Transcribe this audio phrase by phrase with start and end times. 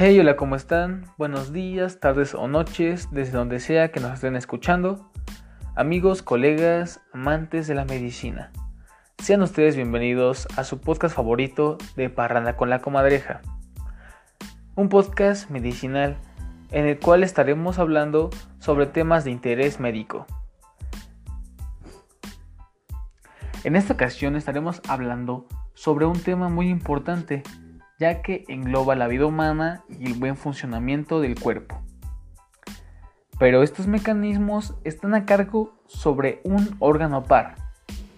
[0.00, 1.06] Hey, hola, ¿cómo están?
[1.18, 5.10] Buenos días, tardes o noches, desde donde sea que nos estén escuchando.
[5.74, 8.52] Amigos, colegas, amantes de la medicina.
[9.20, 13.40] Sean ustedes bienvenidos a su podcast favorito de Parranda con la Comadreja.
[14.76, 16.16] Un podcast medicinal
[16.70, 18.30] en el cual estaremos hablando
[18.60, 20.26] sobre temas de interés médico.
[23.64, 27.42] En esta ocasión estaremos hablando sobre un tema muy importante
[27.98, 31.82] ya que engloba la vida humana y el buen funcionamiento del cuerpo.
[33.38, 37.56] Pero estos mecanismos están a cargo sobre un órgano par.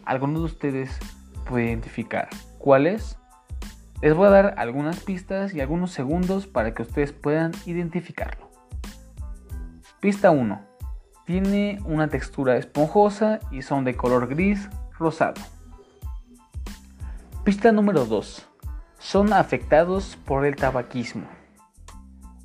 [0.04, 0.98] ¿Alguno de ustedes
[1.48, 3.18] puede identificar cuál es?
[4.02, 8.50] Les voy a dar algunas pistas y algunos segundos para que ustedes puedan identificarlo.
[10.00, 10.60] Pista 1.
[11.26, 14.68] Tiene una textura esponjosa y son de color gris
[14.98, 15.40] rosado.
[17.44, 18.49] Pista número 2
[19.00, 21.26] son afectados por el tabaquismo.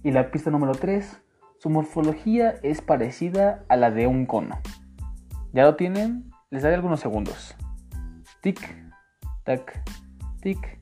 [0.03, 1.21] Y la pista número 3,
[1.59, 4.59] su morfología es parecida a la de un cono.
[5.51, 6.31] ¿Ya lo tienen?
[6.49, 7.55] Les daré algunos segundos.
[8.41, 8.59] Tic,
[9.43, 9.83] tac,
[10.41, 10.79] tic,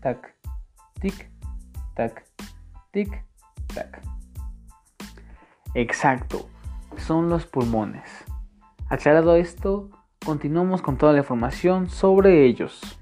[0.00, 0.36] tac,
[1.00, 1.30] tic,
[1.94, 2.24] tac,
[2.92, 3.24] tic,
[3.74, 4.02] tac.
[5.74, 6.46] Exacto,
[6.98, 8.24] son los pulmones.
[8.90, 9.90] Aclarado esto,
[10.24, 13.00] continuamos con toda la información sobre ellos.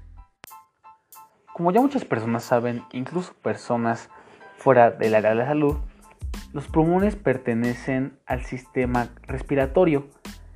[1.55, 4.09] Como ya muchas personas saben, incluso personas
[4.57, 5.77] fuera del área de la salud,
[6.51, 10.09] los pulmones pertenecen al sistema respiratorio.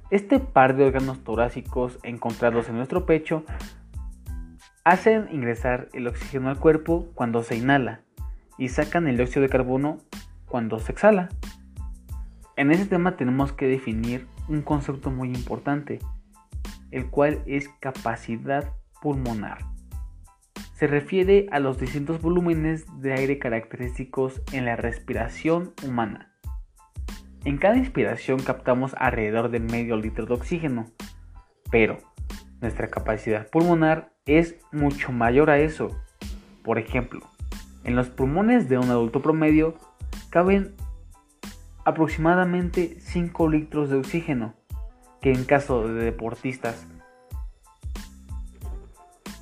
[0.09, 3.45] Este par de órganos torácicos encontrados en nuestro pecho
[4.83, 8.02] hacen ingresar el oxígeno al cuerpo cuando se inhala
[8.58, 10.00] y sacan el dióxido de carbono
[10.47, 11.30] cuando se exhala.
[12.58, 16.00] En ese tema tenemos que definir un concepto muy importante,
[16.92, 19.78] el cual es capacidad pulmonar
[20.80, 26.31] se refiere a los distintos volúmenes de aire característicos en la respiración humana.
[27.43, 30.86] En cada inspiración captamos alrededor de medio litro de oxígeno,
[31.70, 31.98] pero
[32.61, 35.89] nuestra capacidad pulmonar es mucho mayor a eso.
[36.64, 37.30] Por ejemplo,
[37.83, 39.75] en los pulmones de un adulto promedio
[40.30, 40.75] caben
[41.83, 44.54] aproximadamente 5 litros de oxígeno,
[45.20, 46.87] que en caso de deportistas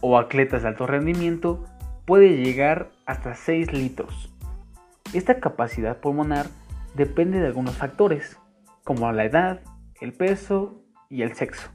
[0.02, 1.66] o atletas de alto rendimiento
[2.06, 4.34] puede llegar hasta 6 litros.
[5.14, 6.48] Esta capacidad pulmonar
[6.96, 8.38] depende de algunos factores,
[8.84, 9.62] como la edad,
[10.02, 11.70] el peso y el sexo.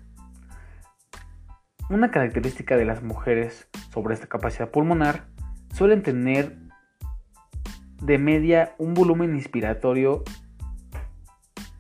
[1.91, 5.27] Una característica de las mujeres sobre esta capacidad pulmonar
[5.75, 6.57] suelen tener
[8.03, 10.25] de media un volumen inspiratorio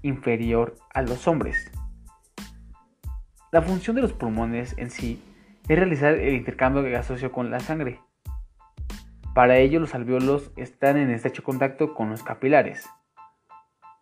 [0.02, 1.70] inferior a los hombres.
[3.50, 5.22] La función de los pulmones en sí
[5.68, 8.00] es realizar el intercambio gaseoso con la sangre.
[9.34, 12.88] Para ello los alveolos están en estrecho contacto con los capilares.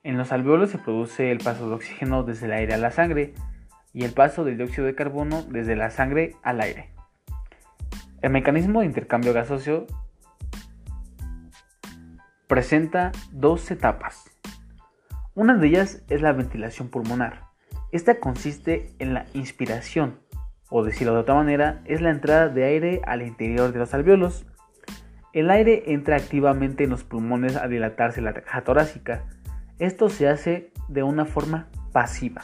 [0.03, 3.35] En los alveolos se produce el paso de oxígeno desde el aire a la sangre
[3.93, 6.91] y el paso del dióxido de carbono desde la sangre al aire.
[8.23, 9.87] El mecanismo de intercambio gaseoso
[12.47, 14.31] presenta dos etapas.
[15.35, 17.45] Una de ellas es la ventilación pulmonar.
[17.93, 20.19] Esta consiste en la inspiración,
[20.71, 24.47] o decirlo de otra manera, es la entrada de aire al interior de los alveolos.
[25.33, 29.25] El aire entra activamente en los pulmones a dilatarse la caja torácica.
[29.79, 32.43] Esto se hace de una forma pasiva.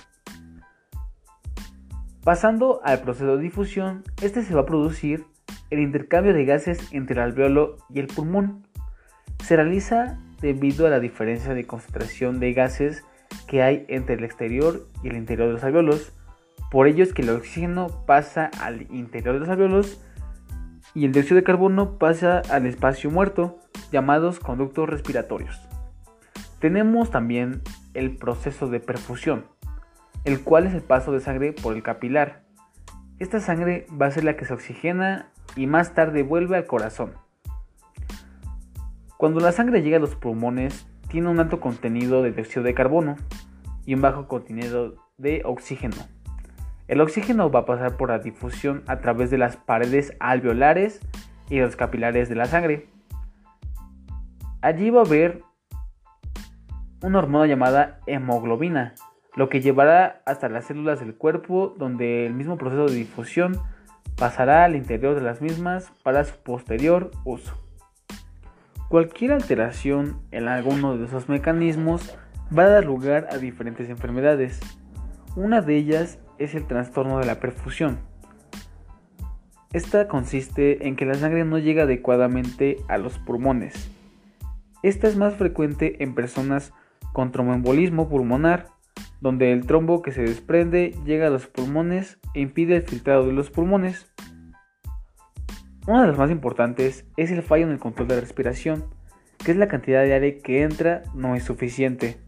[2.25, 5.25] Pasando al proceso de difusión, este se va a producir
[5.71, 8.67] el intercambio de gases entre el alveolo y el pulmón.
[9.45, 13.05] Se realiza debido a la diferencia de concentración de gases
[13.47, 16.13] que hay entre el exterior y el interior de los alveolos
[16.71, 20.01] por ello es que el oxígeno pasa al interior de los alveolos
[20.95, 23.59] y el dióxido de carbono pasa al espacio muerto,
[23.93, 25.61] llamados conductos respiratorios.
[26.59, 27.63] Tenemos también
[27.95, 29.45] el proceso de perfusión,
[30.25, 32.45] el cual es el paso de sangre por el capilar.
[33.19, 37.13] Esta sangre va a ser la que se oxigena y más tarde vuelve al corazón.
[39.17, 43.17] Cuando la sangre llega a los pulmones, tiene un alto contenido de dióxido de carbono
[43.85, 46.16] y un bajo contenido de oxígeno.
[46.89, 51.01] El oxígeno va a pasar por la difusión a través de las paredes alveolares
[51.51, 52.89] y los capilares de la sangre.
[54.63, 55.43] Allí va a haber
[57.03, 58.95] una hormona llamada hemoglobina,
[59.35, 63.61] lo que llevará hasta las células del cuerpo donde el mismo proceso de difusión
[64.17, 67.55] pasará al interior de las mismas para su posterior uso.
[68.89, 72.17] Cualquier alteración en alguno de esos mecanismos
[72.57, 74.61] va a dar lugar a diferentes enfermedades.
[75.35, 77.99] Una de ellas es el trastorno de la perfusión.
[79.73, 83.91] Esta consiste en que la sangre no llega adecuadamente a los pulmones.
[84.83, 86.73] Esta es más frecuente en personas
[87.13, 88.69] con tromboembolismo pulmonar,
[89.21, 93.33] donde el trombo que se desprende llega a los pulmones e impide el filtrado de
[93.33, 94.13] los pulmones.
[95.87, 98.85] Una de las más importantes es el fallo en el control de respiración,
[99.45, 102.19] que es la cantidad de aire que entra no es suficiente.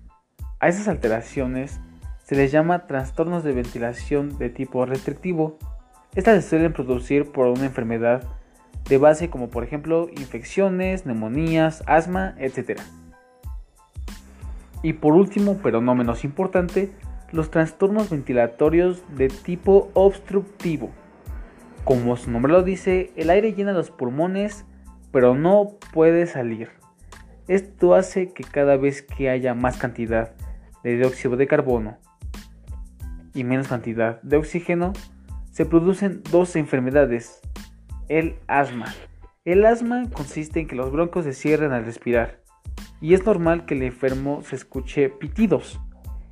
[0.61, 1.81] A esas alteraciones
[2.29, 5.57] se les llama trastornos de ventilación de tipo restrictivo.
[6.15, 8.23] Estas se suelen producir por una enfermedad
[8.87, 12.83] de base como por ejemplo infecciones, neumonías, asma, etc.
[14.83, 16.91] Y por último, pero no menos importante,
[17.33, 20.91] los trastornos ventilatorios de tipo obstructivo.
[21.85, 24.67] Como su nombre lo dice, el aire llena los pulmones,
[25.13, 26.73] pero no puede salir.
[27.47, 30.35] Esto hace que cada vez que haya más cantidad
[30.85, 31.97] de dióxido de carbono
[33.35, 34.93] y menos cantidad de oxígeno,
[35.51, 37.41] se producen dos enfermedades.
[38.09, 38.87] El asma.
[39.45, 42.41] El asma consiste en que los broncos se cierran al respirar
[43.01, 45.81] y es normal que el enfermo se escuche pitidos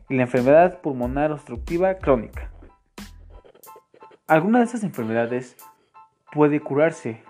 [0.09, 2.51] y la enfermedad pulmonar obstructiva crónica.
[4.27, 5.57] Alguna de estas enfermedades
[6.33, 7.23] puede curarse.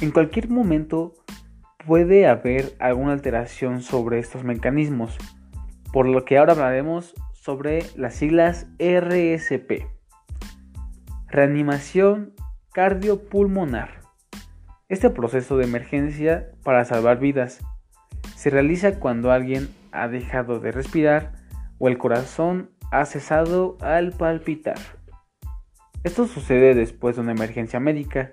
[0.00, 1.14] En cualquier momento
[1.86, 5.16] puede haber alguna alteración sobre estos mecanismos,
[5.92, 7.14] por lo que ahora hablaremos
[7.44, 9.86] sobre las siglas RSP.
[11.28, 12.32] Reanimación
[12.72, 14.00] cardiopulmonar.
[14.88, 17.60] Este proceso de emergencia para salvar vidas
[18.34, 21.32] se realiza cuando alguien ha dejado de respirar
[21.78, 24.78] o el corazón ha cesado al palpitar.
[26.02, 28.32] Esto sucede después de una emergencia médica,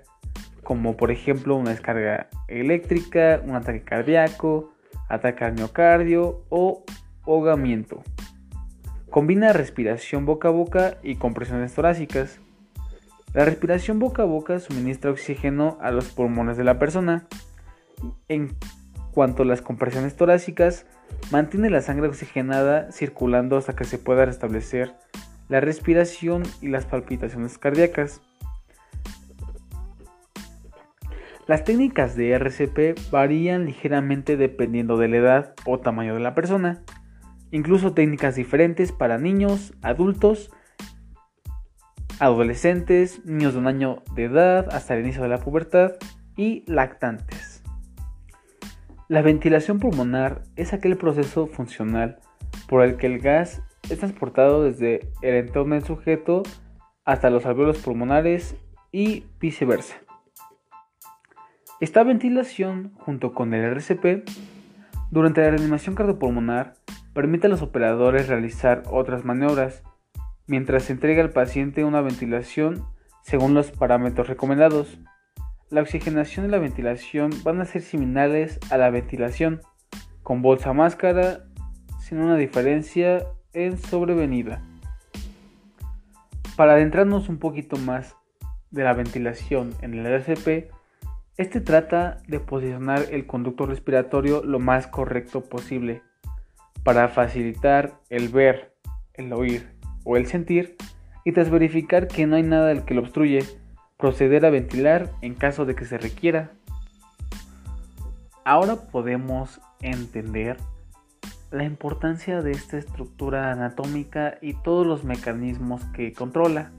[0.62, 4.72] como por ejemplo una descarga eléctrica, un ataque cardíaco,
[5.10, 6.84] ataque al miocardio o
[7.26, 8.02] ahogamiento.
[9.12, 12.40] Combina respiración boca a boca y compresiones torácicas.
[13.34, 17.26] La respiración boca a boca suministra oxígeno a los pulmones de la persona.
[18.28, 18.56] En
[19.12, 20.86] cuanto a las compresiones torácicas,
[21.30, 24.94] mantiene la sangre oxigenada circulando hasta que se pueda restablecer
[25.50, 28.22] la respiración y las palpitaciones cardíacas.
[31.46, 36.82] Las técnicas de RCP varían ligeramente dependiendo de la edad o tamaño de la persona,
[37.52, 40.50] incluso técnicas diferentes para niños, adultos
[42.18, 45.92] adolescentes, niños de un año de edad hasta el inicio de la pubertad
[46.36, 47.62] y lactantes.
[49.08, 52.20] La ventilación pulmonar es aquel proceso funcional
[52.68, 56.44] por el que el gas es transportado desde el entorno del sujeto
[57.04, 58.56] hasta los alveolos pulmonares
[58.92, 59.96] y viceversa.
[61.80, 64.28] Esta ventilación, junto con el RCP,
[65.10, 66.74] durante la reanimación cardiopulmonar,
[67.14, 69.82] permite a los operadores realizar otras maniobras
[70.46, 72.86] mientras se entrega al paciente una ventilación
[73.22, 74.98] según los parámetros recomendados.
[75.70, 79.62] La oxigenación y la ventilación van a ser similares a la ventilación,
[80.22, 81.44] con bolsa máscara,
[82.00, 84.62] sin una diferencia en sobrevenida.
[86.56, 88.16] Para adentrarnos un poquito más
[88.70, 90.70] de la ventilación en el RCP,
[91.38, 96.02] este trata de posicionar el conducto respiratorio lo más correcto posible
[96.84, 98.74] para facilitar el ver,
[99.14, 99.68] el oír
[100.04, 100.76] o el sentir
[101.24, 103.44] y tras verificar que no hay nada que lo obstruye,
[103.96, 106.50] proceder a ventilar en caso de que se requiera.
[108.44, 110.56] Ahora podemos entender
[111.52, 116.72] la importancia de esta estructura anatómica y todos los mecanismos que controla,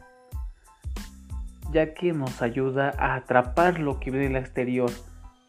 [1.71, 4.91] ya que nos ayuda a atrapar lo que viene del exterior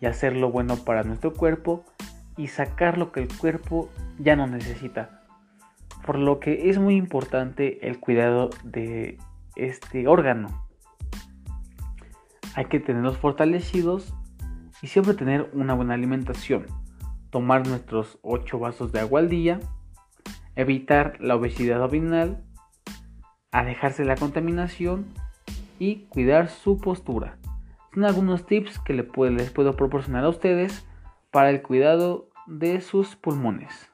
[0.00, 1.84] y hacerlo bueno para nuestro cuerpo
[2.36, 5.24] y sacar lo que el cuerpo ya no necesita
[6.04, 9.18] por lo que es muy importante el cuidado de
[9.56, 10.66] este órgano.
[12.54, 14.14] Hay que tenerlos fortalecidos
[14.82, 16.66] y siempre tener una buena alimentación.
[17.30, 19.60] Tomar nuestros 8 vasos de agua al día,
[20.56, 22.44] evitar la obesidad abdominal,
[23.50, 25.06] alejarse de la contaminación
[25.78, 27.38] y cuidar su postura.
[27.94, 30.86] Son algunos tips que les puedo proporcionar a ustedes
[31.34, 33.90] para el cuidado de sus pulmones.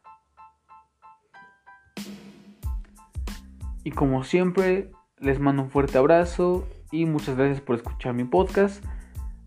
[3.82, 8.84] Y como siempre, les mando un fuerte abrazo y muchas gracias por escuchar mi podcast.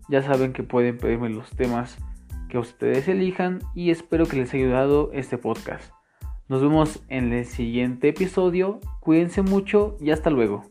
[0.08, 1.96] Ya saben que pueden pedirme los temas
[2.48, 5.92] que ustedes elijan y espero que les haya ayudado este podcast.
[6.48, 8.80] Nos vemos en el siguiente episodio.
[8.98, 10.64] Cuídense mucho y hasta luego.